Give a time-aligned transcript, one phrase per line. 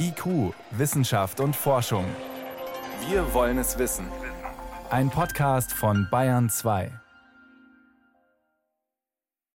[0.00, 2.04] IQ, Wissenschaft und Forschung.
[3.08, 4.06] Wir wollen es wissen.
[4.90, 6.90] Ein Podcast von Bayern 2.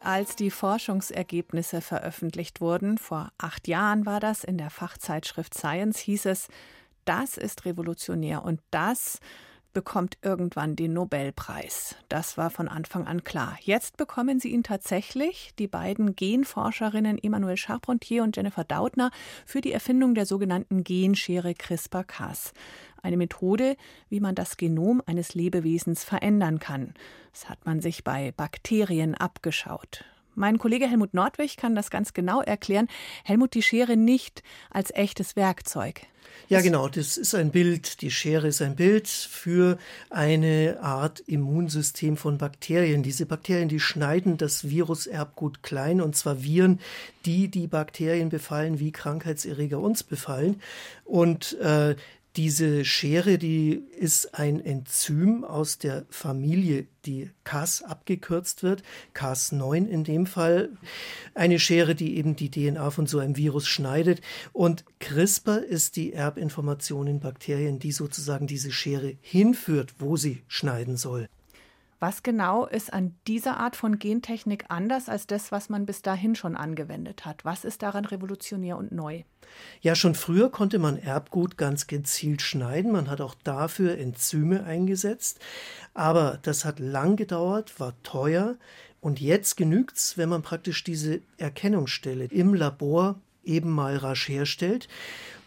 [0.00, 6.26] Als die Forschungsergebnisse veröffentlicht wurden, vor acht Jahren war das, in der Fachzeitschrift Science hieß
[6.26, 6.48] es,
[7.04, 9.20] das ist revolutionär und das
[9.72, 11.96] bekommt irgendwann den Nobelpreis.
[12.08, 13.56] Das war von Anfang an klar.
[13.60, 19.10] Jetzt bekommen sie ihn tatsächlich, die beiden Genforscherinnen Emmanuel Charpentier und Jennifer Dautner,
[19.46, 22.52] für die Erfindung der sogenannten Genschere CRISPR-Cas.
[23.02, 23.76] Eine Methode,
[24.08, 26.94] wie man das Genom eines Lebewesens verändern kann.
[27.32, 30.04] Das hat man sich bei Bakterien abgeschaut.
[30.34, 32.88] Mein Kollege Helmut Nordwig kann das ganz genau erklären.
[33.24, 36.02] Helmut, die Schere nicht als echtes Werkzeug.
[36.48, 39.78] Ja, genau, das ist ein Bild, die Schere ist ein Bild für
[40.10, 43.02] eine Art Immunsystem von Bakterien.
[43.02, 46.80] Diese Bakterien, die schneiden das Viruserbgut klein, und zwar Viren,
[47.24, 50.60] die die Bakterien befallen, wie Krankheitserreger uns befallen.
[51.04, 51.94] Und äh,
[52.40, 58.82] diese Schere, die ist ein Enzym aus der Familie, die Cas abgekürzt wird,
[59.14, 60.70] Cas9 in dem Fall.
[61.34, 64.22] Eine Schere, die eben die DNA von so einem Virus schneidet.
[64.54, 70.96] Und CRISPR ist die Erbinformation in Bakterien, die sozusagen diese Schere hinführt, wo sie schneiden
[70.96, 71.28] soll.
[72.00, 76.34] Was genau ist an dieser Art von Gentechnik anders als das, was man bis dahin
[76.34, 77.44] schon angewendet hat?
[77.44, 79.22] Was ist daran revolutionär und neu?
[79.82, 82.90] Ja, schon früher konnte man Erbgut ganz gezielt schneiden.
[82.90, 85.40] Man hat auch dafür Enzyme eingesetzt.
[85.92, 88.56] Aber das hat lang gedauert, war teuer.
[89.02, 94.88] Und jetzt genügt es, wenn man praktisch diese Erkennungsstelle im Labor eben mal rasch herstellt.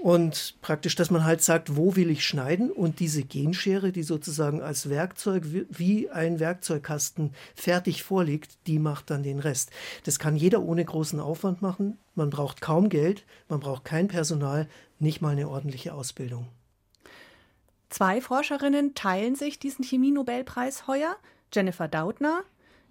[0.00, 2.72] Und praktisch, dass man halt sagt, wo will ich schneiden?
[2.72, 9.22] Und diese Genschere, die sozusagen als Werkzeug wie ein Werkzeugkasten fertig vorliegt, die macht dann
[9.22, 9.70] den Rest.
[10.04, 11.98] Das kann jeder ohne großen Aufwand machen.
[12.14, 16.48] Man braucht kaum Geld, man braucht kein Personal, nicht mal eine ordentliche Ausbildung.
[17.90, 21.16] Zwei Forscherinnen teilen sich diesen Chemie-Nobelpreis heuer.
[21.52, 22.44] Jennifer Dautner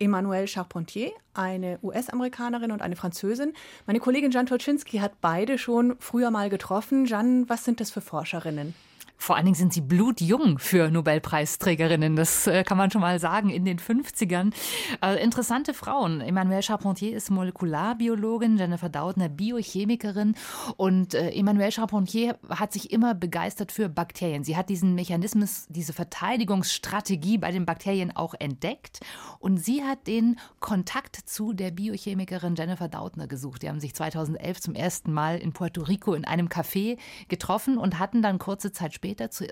[0.00, 3.52] Emmanuelle Charpentier, eine US-Amerikanerin und eine Französin.
[3.86, 7.04] Meine Kollegin Jan Toczynski hat beide schon früher mal getroffen.
[7.04, 8.74] Jan, was sind das für Forscherinnen?
[9.20, 12.16] Vor allen Dingen sind sie blutjung für Nobelpreisträgerinnen.
[12.16, 14.54] Das äh, kann man schon mal sagen, in den 50ern.
[15.04, 16.22] Äh, interessante Frauen.
[16.22, 20.36] Emmanuelle Charpentier ist Molekularbiologin, Jennifer Doudna Biochemikerin.
[20.78, 24.42] Und äh, Emmanuelle Charpentier hat sich immer begeistert für Bakterien.
[24.42, 29.00] Sie hat diesen Mechanismus, diese Verteidigungsstrategie bei den Bakterien auch entdeckt.
[29.38, 33.62] Und sie hat den Kontakt zu der Biochemikerin Jennifer Doudna gesucht.
[33.62, 36.96] Die haben sich 2011 zum ersten Mal in Puerto Rico in einem Café
[37.28, 39.46] getroffen und hatten dann kurze Zeit später später zu,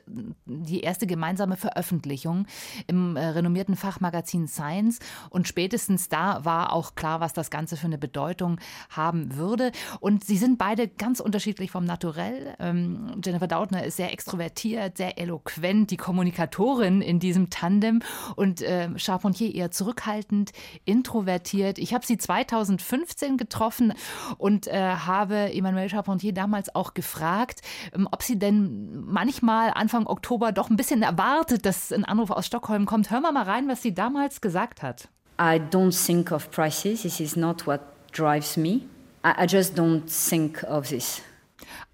[0.47, 2.47] die erste gemeinsame Veröffentlichung
[2.87, 5.01] im äh, renommierten Fachmagazin Science.
[5.31, 9.73] Und spätestens da war auch klar, was das Ganze für eine Bedeutung haben würde.
[9.99, 12.55] Und sie sind beide ganz unterschiedlich vom Naturell.
[12.61, 18.01] Ähm, Jennifer Doudna ist sehr extrovertiert, sehr eloquent, die Kommunikatorin in diesem Tandem.
[18.37, 20.53] Und äh, Charpentier eher zurückhaltend,
[20.85, 21.79] introvertiert.
[21.79, 23.93] Ich habe sie 2015 getroffen
[24.37, 30.07] und äh, habe Emmanuel Charpentier damals auch gefragt, ähm, ob sie denn manchmal mal Anfang
[30.07, 33.11] Oktober doch ein bisschen erwartet, dass ein Anruf aus Stockholm kommt.
[33.11, 35.09] Hören wir mal rein, was sie damals gesagt hat.
[35.41, 37.03] I don't think of prices.
[37.03, 37.81] This is not what
[38.13, 38.83] drives me.
[39.25, 41.23] I, just don't think of this.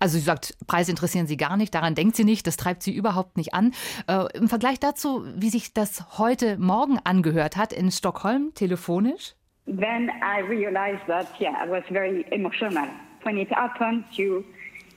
[0.01, 2.93] Also sie sagt, Preise interessieren sie gar nicht, daran denkt sie nicht, das treibt sie
[2.93, 3.73] überhaupt nicht an.
[4.09, 9.35] Äh, Im Vergleich dazu, wie sich das heute Morgen angehört hat in Stockholm, telefonisch?
[9.67, 12.89] Then I realized that, yeah, I was very emotional.
[13.23, 14.45] When it happened, you,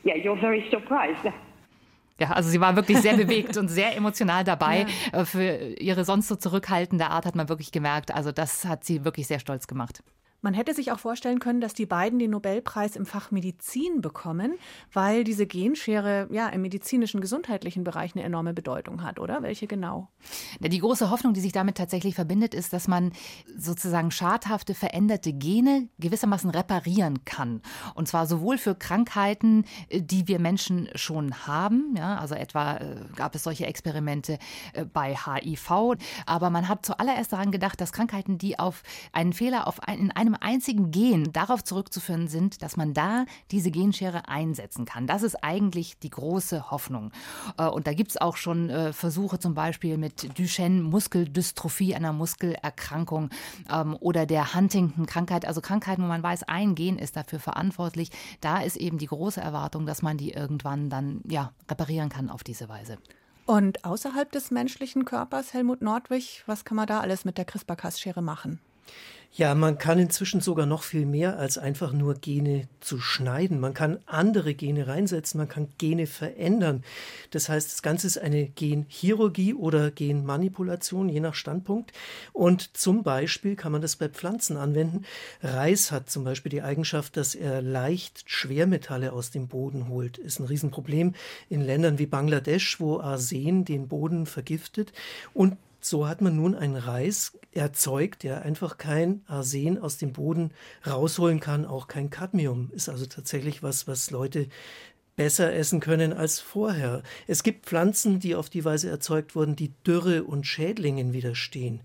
[0.03, 1.31] yeah, you're very surprised.
[2.19, 4.85] Ja, also sie war wirklich sehr bewegt und sehr emotional dabei.
[5.11, 5.21] Ja.
[5.21, 5.43] Äh, für
[5.79, 9.39] ihre sonst so zurückhaltende Art hat man wirklich gemerkt, also das hat sie wirklich sehr
[9.39, 10.03] stolz gemacht.
[10.41, 14.53] Man hätte sich auch vorstellen können, dass die beiden den Nobelpreis im Fach Medizin bekommen,
[14.93, 19.41] weil diese Genschere ja im medizinischen, gesundheitlichen Bereich eine enorme Bedeutung hat, oder?
[19.41, 20.09] Welche genau?
[20.59, 23.13] Die große Hoffnung, die sich damit tatsächlich verbindet, ist, dass man
[23.57, 27.61] sozusagen schadhafte, veränderte Gene gewissermaßen reparieren kann.
[27.95, 33.33] Und zwar sowohl für Krankheiten, die wir Menschen schon haben, ja, also etwa äh, gab
[33.33, 34.37] es solche Experimente
[34.73, 35.95] äh, bei HIV,
[36.27, 38.83] aber man hat zuallererst daran gedacht, dass Krankheiten, die auf
[39.13, 43.25] einen Fehler auf ein, in einem einem einzigen Gen darauf zurückzuführen sind, dass man da
[43.51, 45.07] diese Genschere einsetzen kann.
[45.07, 47.11] Das ist eigentlich die große Hoffnung.
[47.57, 53.29] Äh, und da gibt es auch schon äh, Versuche zum Beispiel mit Duchenne-Muskeldystrophie, einer Muskelerkrankung
[53.71, 58.11] ähm, oder der Huntington-Krankheit, also Krankheiten, wo man weiß, ein Gen ist dafür verantwortlich.
[58.41, 62.43] Da ist eben die große Erwartung, dass man die irgendwann dann ja, reparieren kann auf
[62.43, 62.97] diese Weise.
[63.47, 68.21] Und außerhalb des menschlichen Körpers, Helmut Nordwig, was kann man da alles mit der CRISPR-Cas-Schere
[68.21, 68.59] machen?
[69.37, 73.59] Ja, man kann inzwischen sogar noch viel mehr als einfach nur Gene zu schneiden.
[73.59, 76.83] Man kann andere Gene reinsetzen, man kann Gene verändern.
[77.29, 81.91] Das heißt, das Ganze ist eine Genchirurgie oder Genmanipulation, je nach Standpunkt.
[82.33, 85.05] Und zum Beispiel kann man das bei Pflanzen anwenden.
[85.43, 90.17] Reis hat zum Beispiel die Eigenschaft, dass er leicht Schwermetalle aus dem Boden holt.
[90.17, 91.13] Ist ein Riesenproblem
[91.47, 94.93] in Ländern wie Bangladesch, wo Arsen den Boden vergiftet.
[95.35, 100.51] Und so hat man nun einen Reis erzeugt, der einfach kein Arsen aus dem Boden
[100.85, 102.71] rausholen kann, auch kein Cadmium.
[102.73, 104.47] Ist also tatsächlich was, was Leute
[105.15, 107.01] besser essen können als vorher.
[107.25, 111.81] Es gibt Pflanzen, die auf die Weise erzeugt wurden, die Dürre und Schädlingen widerstehen.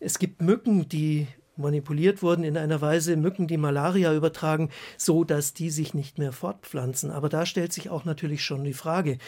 [0.00, 5.54] Es gibt Mücken, die manipuliert wurden in einer Weise Mücken, die Malaria übertragen, so dass
[5.54, 7.10] die sich nicht mehr fortpflanzen.
[7.10, 9.18] Aber da stellt sich auch natürlich schon die Frage,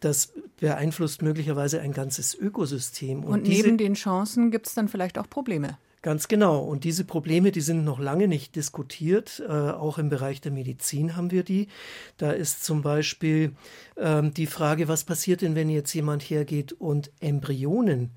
[0.00, 3.24] das beeinflusst möglicherweise ein ganzes Ökosystem.
[3.24, 5.78] Und, Und neben den Chancen gibt es dann vielleicht auch Probleme.
[6.04, 6.58] Ganz genau.
[6.58, 9.42] Und diese Probleme, die sind noch lange nicht diskutiert.
[9.48, 11.68] Äh, auch im Bereich der Medizin haben wir die.
[12.18, 13.52] Da ist zum Beispiel
[13.96, 18.10] ähm, die Frage, was passiert denn, wenn jetzt jemand hergeht und Embryonen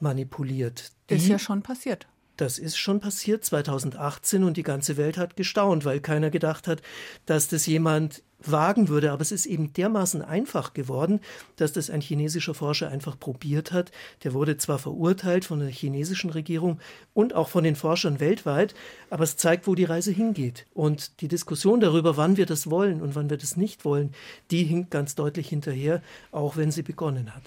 [0.00, 0.90] manipuliert?
[1.10, 2.08] Die, ist ja schon passiert.
[2.38, 6.82] Das ist schon passiert 2018 und die ganze Welt hat gestaunt, weil keiner gedacht hat,
[7.26, 9.10] dass das jemand wagen würde.
[9.10, 11.18] Aber es ist eben dermaßen einfach geworden,
[11.56, 13.90] dass das ein chinesischer Forscher einfach probiert hat.
[14.22, 16.78] Der wurde zwar verurteilt von der chinesischen Regierung
[17.12, 18.72] und auch von den Forschern weltweit,
[19.10, 20.66] aber es zeigt, wo die Reise hingeht.
[20.74, 24.12] Und die Diskussion darüber, wann wir das wollen und wann wir das nicht wollen,
[24.52, 27.42] die hinkt ganz deutlich hinterher, auch wenn sie begonnen hat.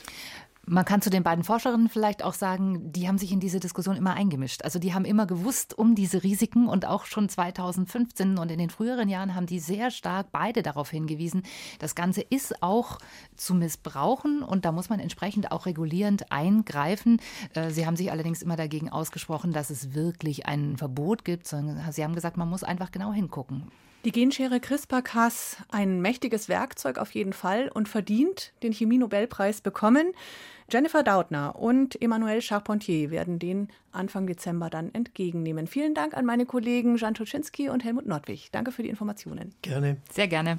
[0.68, 3.96] Man kann zu den beiden Forscherinnen vielleicht auch sagen, die haben sich in diese Diskussion
[3.96, 4.64] immer eingemischt.
[4.64, 8.70] Also die haben immer gewusst um diese Risiken und auch schon 2015 und in den
[8.70, 11.42] früheren Jahren haben die sehr stark beide darauf hingewiesen,
[11.80, 13.00] das Ganze ist auch
[13.36, 17.20] zu missbrauchen und da muss man entsprechend auch regulierend eingreifen.
[17.56, 21.92] Äh, sie haben sich allerdings immer dagegen ausgesprochen, dass es wirklich ein Verbot gibt, sondern
[21.92, 23.72] sie haben gesagt, man muss einfach genau hingucken.
[24.04, 30.14] Die Genschere CRISPR-Cas, ein mächtiges Werkzeug auf jeden Fall und verdient den Chemie-Nobelpreis bekommen.
[30.72, 35.68] Jennifer Dautner und Emmanuel Charpentier werden den Anfang Dezember dann entgegennehmen.
[35.68, 38.50] Vielen Dank an meine Kollegen Jan Tuczynski und Helmut Nordwig.
[38.52, 39.54] Danke für die Informationen.
[39.62, 39.98] Gerne.
[40.12, 40.58] Sehr gerne.